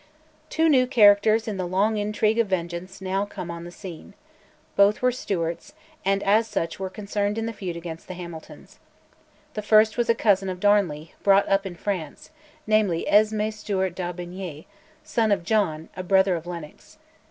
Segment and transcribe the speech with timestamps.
[0.49, 4.15] Two new characters in the long intrigue of vengeance now come on the scene.
[4.75, 8.79] Both were Stewarts, and as such were concerned in the feud against the Hamiltons.
[9.53, 12.31] The first was a cousin of Darnley, brought up in France,
[12.65, 14.65] namely Esme Stuart d'Aubigny,
[15.03, 16.97] son of John, a brother of Lennox.